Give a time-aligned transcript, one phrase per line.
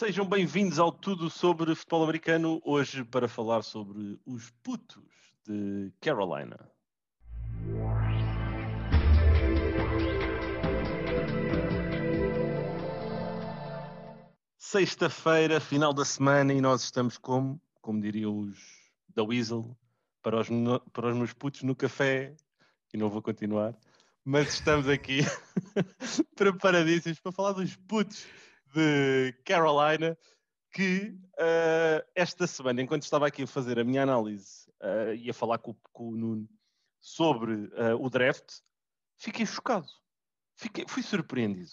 [0.00, 5.04] Sejam bem-vindos ao Tudo sobre Futebol Americano, hoje para falar sobre os putos
[5.46, 6.58] de Carolina.
[14.56, 18.58] Sexta-feira, final da semana, e nós estamos como, como diriam os
[19.14, 19.76] da Weasel,
[20.22, 20.48] para os,
[20.94, 22.34] para os meus putos no café,
[22.94, 23.76] e não vou continuar,
[24.24, 25.18] mas estamos aqui
[26.34, 28.26] preparadíssimos para falar dos putos
[28.72, 30.16] de Carolina,
[30.72, 35.34] que uh, esta semana, enquanto estava aqui a fazer a minha análise uh, e a
[35.34, 36.48] falar com, com o Nuno
[37.00, 38.60] sobre uh, o draft,
[39.16, 39.88] fiquei chocado.
[40.56, 41.72] Fiquei, fui surpreendido.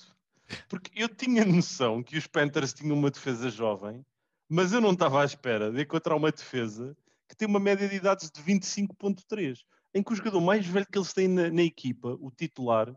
[0.69, 4.05] Porque eu tinha noção que os Panthers tinham uma defesa jovem,
[4.47, 6.95] mas eu não estava à espera de encontrar uma defesa
[7.27, 9.59] que tem uma média de idades de 25.3,
[9.93, 12.95] em que o jogador mais velho que eles têm na, na equipa, o titular,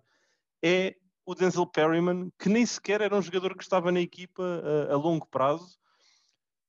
[0.62, 0.94] é
[1.30, 4.42] o Denzel Perryman, que nem sequer era um jogador que estava na equipa
[4.88, 5.78] a, a longo prazo.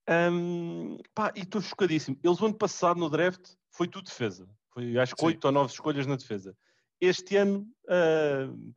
[0.07, 2.19] Um, pá, e estou chocadíssimo.
[2.23, 4.47] Eles, o ano passado, no draft, foi tudo defesa.
[4.69, 6.55] Foi, acho que, oito ou nove escolhas na defesa.
[6.99, 8.73] Este ano, uh,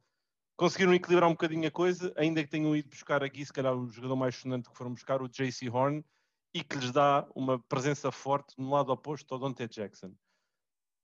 [0.57, 3.91] conseguiram equilibrar um bocadinho a coisa, ainda que tenham ido buscar aqui, se calhar, o
[3.91, 6.03] jogador mais sonante que foram buscar, o JC Horn,
[6.55, 10.15] e que lhes dá uma presença forte no lado oposto ao Dante Jackson.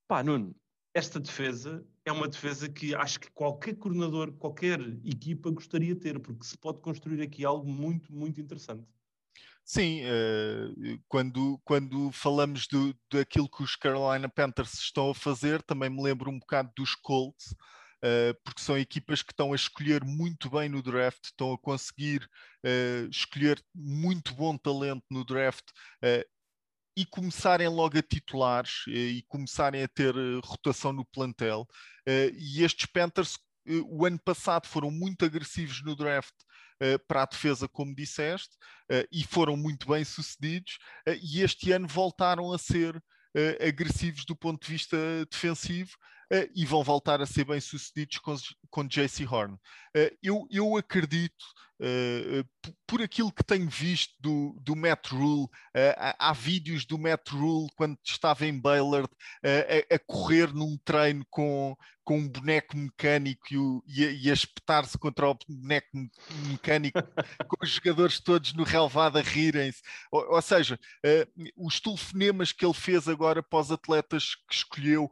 [0.07, 0.55] Pá, Nuno,
[0.93, 6.19] esta defesa é uma defesa que acho que qualquer coordenador, qualquer equipa gostaria de ter,
[6.19, 8.85] porque se pode construir aqui algo muito, muito interessante.
[9.63, 15.89] Sim, uh, quando, quando falamos do, daquilo que os Carolina Panthers estão a fazer, também
[15.89, 17.51] me lembro um bocado dos Colts,
[18.03, 22.27] uh, porque são equipas que estão a escolher muito bem no draft, estão a conseguir
[22.65, 25.63] uh, escolher muito bom talento no draft
[27.01, 31.67] e começarem logo a titulares eh, e começarem a ter eh, rotação no plantel.
[32.05, 33.39] Eh, e estes Panthers,
[33.85, 36.33] o ano passado, foram muito agressivos no draft
[37.07, 38.57] para a defesa, como disseste,
[39.11, 40.79] e foram muito bem sucedidos.
[41.21, 42.99] E este ano voltaram a ser
[43.63, 44.97] agressivos do ponto de vista
[45.29, 45.91] defensivo
[46.55, 48.17] e vão voltar a ser bem sucedidos
[48.71, 49.57] com, JC Horn.
[50.23, 51.45] eu, eu acredito
[51.81, 52.45] Uh,
[52.85, 55.47] por aquilo que tenho visto do, do Matt Rule,
[55.97, 59.09] há, há, vídeos do Matt Rule quando estava em Baylor
[59.43, 64.29] a, a, correr num treino com, com um boneco mecânico e, o, e, a, e
[64.29, 65.87] a espetar-se contra o boneco
[66.49, 66.99] mecânico,
[67.49, 69.81] com os jogadores todos no relevado a rirem-se.
[70.11, 70.79] Ou, ou, seja,
[71.57, 75.09] os telefonemas que ele fez agora para os atletas que escolheu,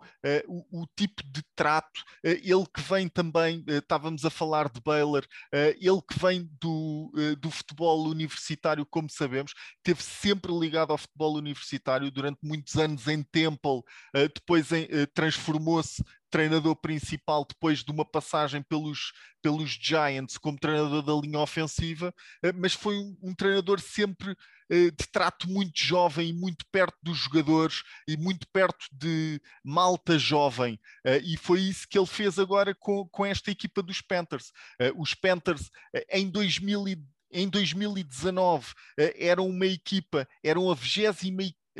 [0.47, 6.01] o, o, tipo de trato, ele que vem também, estávamos a falar de Baylor, ele
[6.01, 12.11] que vem do, eh, do futebol universitário, como sabemos, teve sempre ligado ao futebol universitário
[12.11, 13.81] durante muitos anos em Temple,
[14.13, 21.01] eh, depois eh, transformou-se treinador principal depois de uma passagem pelos, pelos Giants como treinador
[21.01, 22.13] da linha ofensiva,
[22.55, 24.35] mas foi um, um treinador sempre
[24.69, 30.79] de trato muito jovem e muito perto dos jogadores e muito perto de malta jovem.
[31.23, 34.51] E foi isso que ele fez agora com, com esta equipa dos Panthers.
[34.95, 35.71] Os Panthers,
[36.11, 36.85] em 2000
[37.31, 38.73] em 2019
[39.15, 41.31] eram uma equipa, eram a 20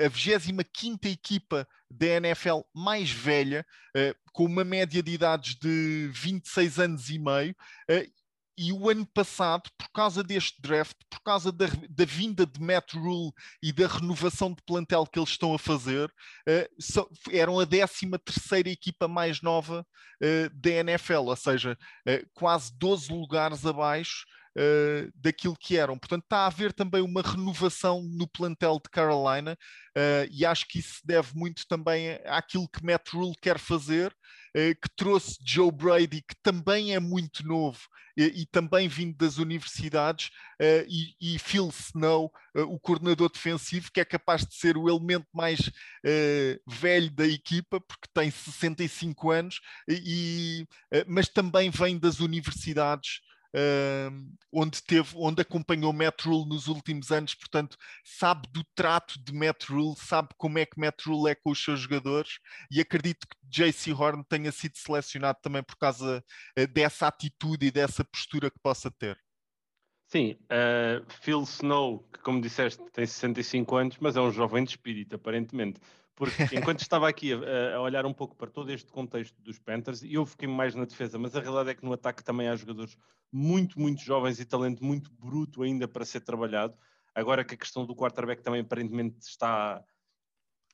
[0.06, 3.66] a 25 equipa da NFL mais velha,
[4.34, 7.56] com uma média de idades de 26 anos e meio,
[8.62, 12.94] e o ano passado, por causa deste draft, por causa da, da, vinda de Matt
[12.94, 13.32] Rule
[13.64, 18.10] e da renovação de plantel que eles estão a fazer, uh, so, eram a 13
[18.26, 19.88] terceira equipa mais nova
[20.54, 21.78] da NFL, ou seja,
[22.34, 24.26] quase 12 lugares abaixo
[24.58, 25.98] uh, daquilo que eram.
[25.98, 29.58] Portanto, está a haver também uma renovação no plantel de Carolina
[29.98, 34.12] uh, e acho que isso se deve muito também àquilo que Matt Rule quer fazer,
[34.12, 37.80] uh, que trouxe Joe Brady, que também é muito novo
[38.18, 40.30] e, e também vindo das universidades,
[40.90, 45.72] e, e, Phil Snow, o coordenador defensivo, que é capaz de ser o elemento mais
[46.68, 50.68] velho da equipa, porque tem 65 anos, e,
[51.08, 53.22] mas também vem das universidades
[53.56, 59.34] uh, onde teve, onde acompanhou Matt Rule nos últimos anos, portanto, sabe do trato de
[59.34, 62.40] Matt Rule, sabe como é que Matt Rule é com os seus jogadores,
[62.72, 66.24] e acredito que JC Horn tenha sido selecionado também por causa
[66.58, 69.18] uh, dessa atitude e dessa postura que possa ter.
[70.08, 74.72] Sim, uh, Phil Snow, que como disseste tem 65 anos, mas é um jovem de
[74.72, 75.80] espírito, aparentemente.
[76.20, 80.04] Porque enquanto estava aqui a, a, olhar um pouco para todo este contexto dos Panthers,
[80.04, 82.98] eu fiquei mais na defesa, mas a realidade é que no ataque também há jogadores
[83.32, 86.78] muito, muito jovens e talento muito bruto ainda para ser trabalhado.
[87.16, 89.82] Agora que a questão do quarterback também aparentemente está.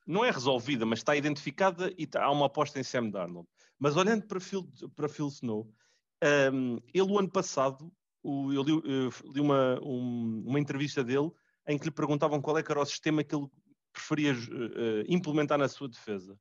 [0.04, 3.48] Não é resolvida, mas está identificada e há uma aposta em Sam Darnold.
[3.78, 5.72] Mas olhando para Phil, para Phil Snow,
[6.52, 11.30] um, ele o ano passado o, eu li, eu li uma, um, uma entrevista dele
[11.68, 13.46] em que lhe perguntavam qual é era o sistema que ele
[13.96, 16.38] preferia uh, implementar na sua defesa.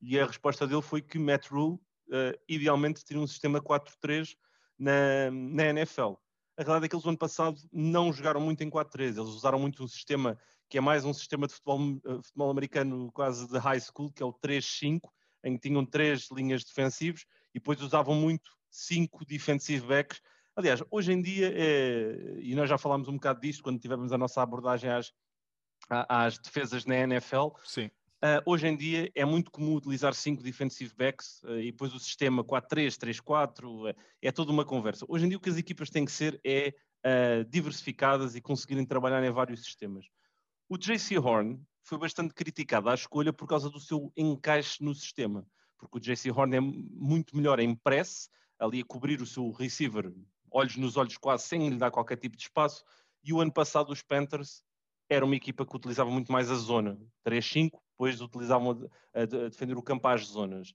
[0.00, 1.74] E a resposta dele foi que Matt Rule
[2.08, 4.36] uh, idealmente teria um sistema 4-3
[4.78, 6.14] na, na NFL.
[6.58, 9.58] A verdade é que eles no ano passado não jogaram muito em 4-3, eles usaram
[9.58, 10.38] muito um sistema
[10.68, 11.78] que é mais um sistema de futebol,
[12.22, 15.00] futebol americano quase de high school, que é o 3-5,
[15.44, 17.24] em que tinham três linhas defensivas
[17.54, 20.20] e depois usavam muito cinco defensive backs.
[20.56, 24.18] Aliás, hoje em dia, é, e nós já falámos um bocado disto quando tivemos a
[24.18, 25.12] nossa abordagem às,
[25.88, 27.48] às defesas na NFL.
[27.64, 27.90] Sim.
[28.16, 31.98] Uh, hoje em dia é muito comum utilizar cinco defensive backs uh, e depois o
[31.98, 35.04] sistema 4-3, 3-4, uh, é toda uma conversa.
[35.08, 36.74] Hoje em dia o que as equipas têm que ser é
[37.06, 40.06] ah, diversificadas e conseguirem trabalhar em vários sistemas.
[40.68, 45.46] O JC Horn foi bastante criticado à escolha por causa do seu encaixe no sistema,
[45.78, 48.28] porque o JC Horn é muito melhor em press,
[48.58, 50.12] ali a cobrir o seu receiver,
[50.50, 52.84] olhos nos olhos quase, sem lhe dar qualquer tipo de espaço,
[53.22, 54.64] e o ano passado os Panthers
[55.08, 59.48] era uma equipa que utilizava muito mais a zona, 3-5, depois utilizavam a, a, a,
[59.48, 60.74] defender o campo às zonas.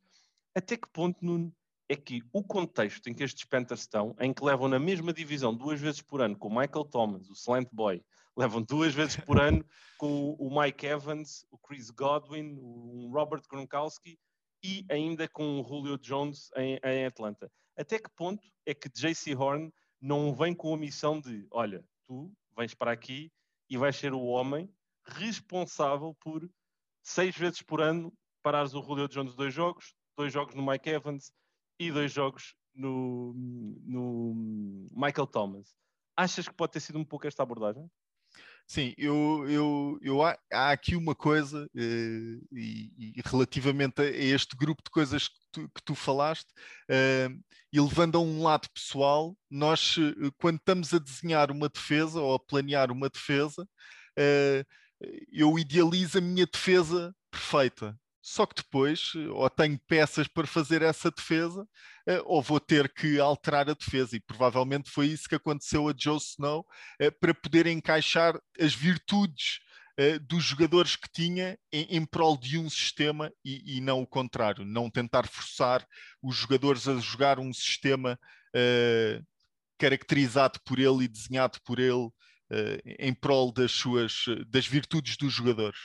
[0.56, 1.54] Até que ponto, Nuno,
[1.88, 5.54] é que o contexto em que estes Panthers estão, em que levam na mesma divisão
[5.54, 8.04] duas vezes por ano com o Michael Thomas, o Slant Boy,
[8.38, 9.64] levam duas vezes por ano
[9.98, 14.18] com o Mike Evans, o Chris Godwin, o Robert Gronkowski
[14.64, 17.52] e ainda com o Julio Jones em, em Atlanta.
[17.78, 22.32] Até que ponto é que JC Horn não vem com a missão de, olha, tu
[22.56, 23.30] vens para aqui
[23.72, 24.70] e vais ser o homem
[25.06, 26.48] responsável por
[27.02, 28.14] seis vezes por ano
[28.44, 31.32] parares o Julio Jones dois jogos, dois jogos no Mike Evans
[31.80, 34.34] e dois jogos no, no
[34.92, 35.74] Michael Thomas.
[36.18, 37.90] Achas que pode ter sido um pouco esta abordagem?
[38.68, 44.56] Sim, eu, eu, eu há, há aqui uma coisa, eh, e, e, relativamente a este
[44.56, 46.48] grupo de coisas que tu, que tu falaste,
[46.90, 47.30] eh,
[47.72, 52.36] e levando a um lado pessoal, nós, eh, quando estamos a desenhar uma defesa ou
[52.36, 53.68] a planear uma defesa,
[55.32, 57.98] eu idealizo a minha defesa perfeita.
[58.22, 61.68] Só que depois, ou tenho peças para fazer essa defesa,
[62.06, 64.16] eh, ou vou ter que alterar a defesa.
[64.16, 66.66] E provavelmente foi isso que aconteceu a Joe Snow,
[67.00, 69.60] eh, para poder encaixar as virtudes
[69.98, 74.08] eh, dos jogadores que tinha em, em prol de um sistema e, e, não o
[74.08, 74.66] contrário.
[74.66, 75.86] Não tentar forçar
[76.22, 78.20] os jogadores a jogar um sistema
[78.56, 79.26] uh,
[79.78, 82.12] caracterizado por ele e desenhado por ele uh,
[83.00, 85.80] em prol das suas das virtudes dos jogadores.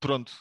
[0.00, 0.32] Pronto,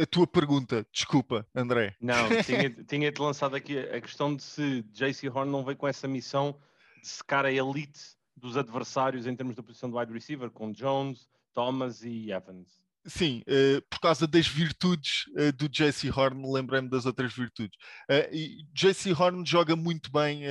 [0.00, 1.96] a tua pergunta, desculpa, André.
[2.00, 6.06] Não, tinha-te tinha lançado aqui a questão de se JC Horn não veio com essa
[6.06, 6.58] missão
[7.00, 11.28] de secar a elite dos adversários em termos da posição do wide receiver, com Jones,
[11.52, 12.84] Thomas e Evans.
[13.06, 17.76] Sim, uh, por causa das virtudes uh, do JC Horn, lembrei-me das outras virtudes.
[18.10, 20.42] Uh, e JC Horn joga muito bem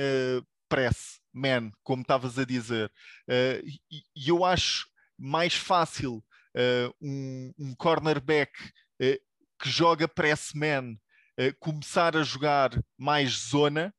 [0.68, 2.90] press, man, como estavas a dizer.
[3.28, 4.86] e, eu acho
[5.18, 6.24] mais fácil
[7.00, 8.52] um, cornerback
[8.98, 10.96] que joga press man
[11.60, 13.94] começar a jogar mais zona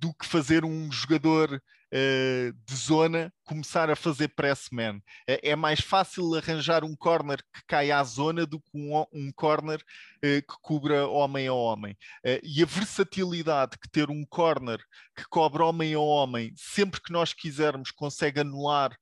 [0.00, 1.62] do que fazer um jogador
[1.92, 5.00] de zona começar a fazer press man.
[5.26, 9.80] é mais fácil arranjar um corner que caia à zona do que um, um corner
[10.20, 11.96] que cubra homem a homem.
[12.42, 14.78] e a versatilidade que ter um corner
[15.14, 18.96] que cobre homem a homem, sempre que nós quisermos, consegue anular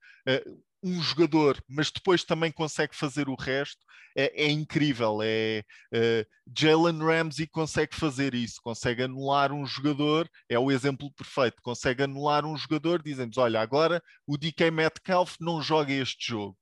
[0.84, 3.80] um jogador, mas depois também consegue fazer o resto,
[4.14, 5.20] é, é incrível.
[5.22, 11.62] É, é Jalen Ramsey consegue fazer isso, consegue anular um jogador, é o exemplo perfeito.
[11.62, 16.56] Consegue anular um jogador, dizendo olha, agora o DK Metcalf não joga este jogo.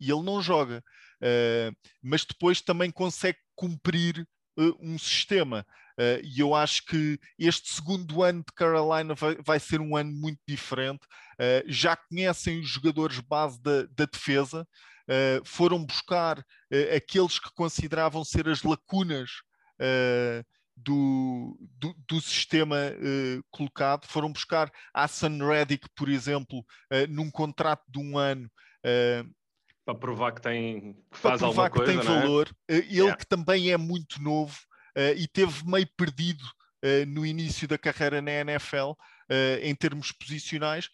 [0.00, 0.82] E ele não joga,
[1.22, 4.26] uh, mas depois também consegue cumprir
[4.58, 5.66] uh, um sistema.
[5.98, 10.10] Uh, e eu acho que este segundo ano de Carolina vai, vai ser um ano
[10.10, 11.04] muito diferente.
[11.34, 14.66] Uh, já conhecem os jogadores base da, da defesa,
[15.10, 16.44] uh, foram buscar
[16.94, 19.30] aqueles que consideravam ser as lacunas
[20.76, 22.76] do, do, do, sistema
[23.50, 26.64] colocado, foram buscar Hassan Reddick, por exemplo,
[27.08, 28.48] num contrato de um ano.
[29.84, 32.04] para provar que tem que faz para provar que coisa, tem é?
[32.04, 32.48] valor.
[32.68, 33.16] Ele yeah.
[33.16, 34.56] que também é muito novo,
[34.96, 38.92] uh, e teve meio perdido uh, no início da carreira na NFL
[39.32, 40.90] eh, em termos posicionais.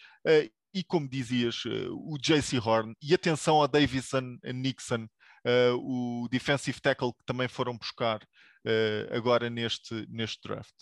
[0.77, 5.09] E como dizias, o JC Horn, e atenção a Davison Nixon,
[5.79, 8.21] o defensive tackle que também foram buscar
[9.11, 10.75] agora neste, neste draft.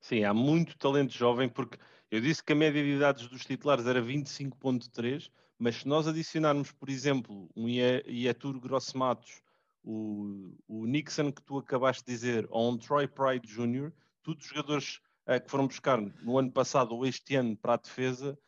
[0.00, 1.78] Sim, há muito talento jovem, porque
[2.10, 6.70] eu disse que a média de idades dos titulares era 25.3, mas se nós adicionarmos,
[6.70, 9.42] por exemplo, um Ietur Grossmatos
[9.82, 15.00] o, o Nixon que tu acabaste de dizer, ou um Troy Pride Jr., todos jogadores
[15.26, 18.38] uh, que foram buscar no ano passado ou este ano para a defesa,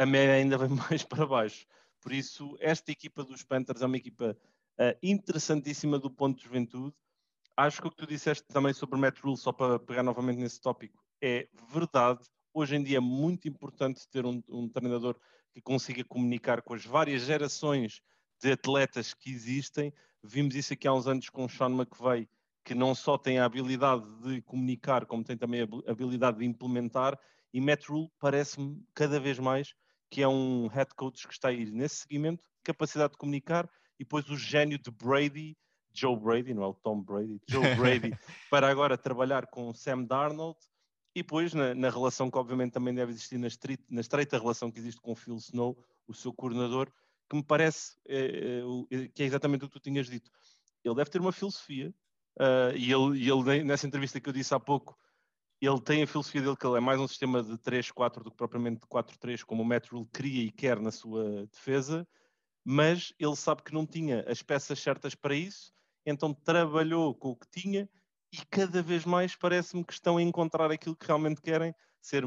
[0.00, 1.66] a média ainda vem mais para baixo.
[2.00, 4.34] Por isso, esta equipa dos Panthers é uma equipa
[4.78, 6.94] uh, interessantíssima do ponto de juventude.
[7.54, 10.38] Acho que o que tu disseste também sobre o Matt Rule, só para pegar novamente
[10.38, 12.24] nesse tópico, é verdade.
[12.54, 15.20] Hoje em dia é muito importante ter um, um treinador
[15.52, 18.00] que consiga comunicar com as várias gerações
[18.42, 19.92] de atletas que existem.
[20.22, 22.26] Vimos isso aqui há uns anos com o Sean McVeigh,
[22.64, 27.20] que não só tem a habilidade de comunicar, como tem também a habilidade de implementar.
[27.52, 29.74] E Matt Rule parece-me cada vez mais
[30.10, 34.04] que é um head coach que está a ir nesse seguimento, capacidade de comunicar, e
[34.04, 35.56] depois o gênio de Brady,
[35.92, 38.12] Joe Brady, não é o Tom Brady, Joe Brady,
[38.50, 40.58] para agora trabalhar com Sam Darnold,
[41.14, 44.70] e depois na, na relação que obviamente também deve existir na, street, na estreita relação
[44.70, 45.76] que existe com o Phil Snow,
[46.06, 46.90] o seu coordenador,
[47.28, 50.30] que me parece é, é, que é exatamente o que tu tinhas dito.
[50.84, 51.94] Ele deve ter uma filosofia,
[52.38, 54.98] uh, e, ele, e ele, nessa entrevista que eu disse há pouco,
[55.60, 58.36] ele tem a filosofia dele que ele é mais um sistema de 3-4 do que
[58.36, 62.08] propriamente de 4-3, como o Rule queria e quer na sua defesa,
[62.64, 65.72] mas ele sabe que não tinha as peças certas para isso,
[66.06, 67.88] então trabalhou com o que tinha
[68.32, 72.24] e cada vez mais parece-me que estão a encontrar aquilo que realmente querem, ser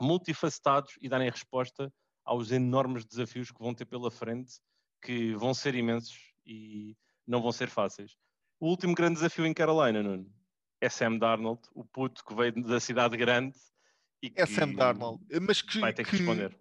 [0.00, 1.92] multifacetados e darem resposta
[2.24, 4.58] aos enormes desafios que vão ter pela frente,
[5.02, 6.96] que vão ser imensos e
[7.26, 8.16] não vão ser fáceis.
[8.58, 10.32] O último grande desafio em Carolina, Nuno,
[10.84, 13.56] é Sam Darnold, o puto que veio da cidade grande
[14.22, 16.56] e que é Sam Darnold, mas que, vai ter que, que responder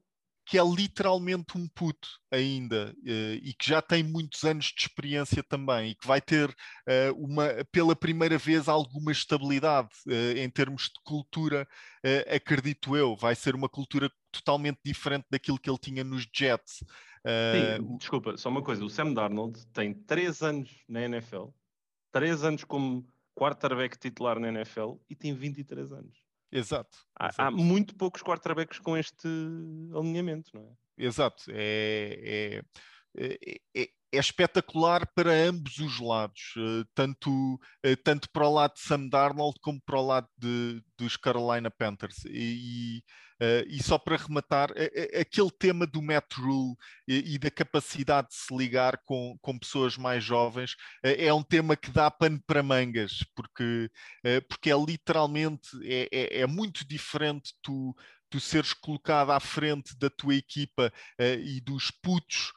[0.46, 5.42] que é literalmente um puto ainda uh, e que já tem muitos anos de experiência
[5.42, 10.84] também e que vai ter uh, uma, pela primeira vez alguma estabilidade uh, em termos
[10.84, 11.66] de cultura,
[12.36, 13.16] acredito eu.
[13.16, 16.84] Vai ser uma cultura totalmente diferente daquilo que ele tinha nos Jets.
[17.24, 21.46] Sim, desculpa, só uma coisa: o Sam Darnold tem três anos na NFL,
[22.12, 26.24] três anos como quarterback titular na NFL e tem 23 anos.
[26.52, 26.98] Exato.
[27.18, 27.42] Há, exato.
[27.42, 29.28] há, muito poucos quarterbacks com este
[29.96, 30.74] alinhamento, não é?
[30.98, 31.46] Exato.
[31.50, 32.62] É,
[33.16, 38.74] é, é, é, espetacular para ambos os lados, eh, tanto, eh, tanto para o lado
[38.74, 42.24] de Sam Darnold como para o lado de, dos Carolina Panthers.
[42.26, 43.04] E,
[43.42, 44.70] Uh, e só para rematar,
[45.20, 46.76] aquele tema do Matt Rule
[47.08, 51.76] e, e, da capacidade de se ligar com, com pessoas mais jovens é um tema
[51.76, 53.90] que dá pano para mangas, porque,
[54.48, 57.96] porque é literalmente é, é, é, muito diferente tu,
[58.30, 62.52] tu seres colocado à frente da tua equipa e dos putos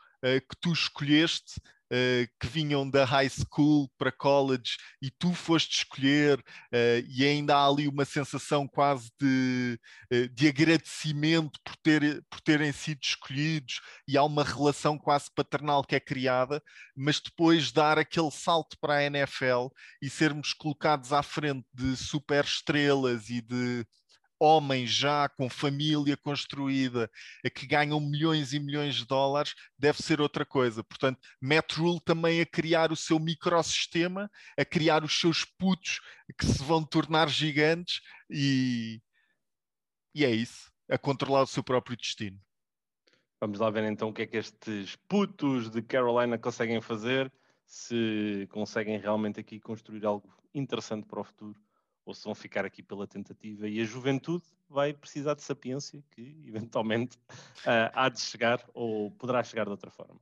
[0.48, 1.60] que tu escolheste
[1.94, 7.56] uh, que vinham da high school para college e tu foste escolher, uh, e ainda
[7.56, 9.78] há ali uma sensação quase de,
[10.12, 15.84] uh, de agradecimento por, ter, por terem sido escolhidos, e há uma relação quase paternal
[15.84, 16.62] que é criada,
[16.96, 19.68] mas depois dar aquele salto para a NFL
[20.02, 23.84] e sermos colocados à frente de super estrelas e de
[24.44, 27.10] homens já com família construída,
[27.54, 30.84] que ganham milhões e milhões de dólares, deve ser outra coisa.
[30.84, 36.00] Portanto, Matt Rule também a criar o seu microsistema, a criar os seus putos
[36.38, 39.00] que se vão tornar gigantes e,
[40.14, 42.38] e é isso, a controlar o seu próprio destino.
[43.40, 47.32] Vamos lá ver então o que é que estes putos de Carolina conseguem fazer,
[47.66, 51.58] se conseguem realmente aqui construir algo interessante para o futuro
[52.04, 53.68] ou se vão ficar aqui pela tentativa.
[53.68, 59.42] E a juventude vai precisar de sapiência, que eventualmente uh, há de chegar ou poderá
[59.42, 60.20] chegar de outra forma.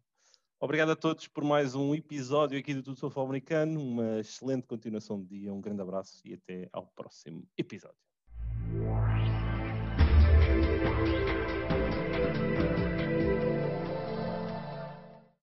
[0.61, 3.81] Obrigado a todos por mais um episódio aqui do Tudo Sobre Americano.
[3.81, 7.99] Uma excelente continuação de dia, um grande abraço e até ao próximo episódio.